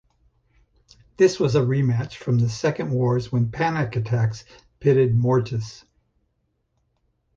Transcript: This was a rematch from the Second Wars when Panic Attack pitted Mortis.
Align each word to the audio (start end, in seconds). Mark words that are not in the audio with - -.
This 1.17 1.39
was 1.39 1.53
a 1.55 1.59
rematch 1.61 2.15
from 2.15 2.39
the 2.39 2.49
Second 2.49 2.89
Wars 2.89 3.31
when 3.31 3.51
Panic 3.51 3.95
Attack 3.95 4.33
pitted 4.79 5.13
Mortis. 5.15 5.85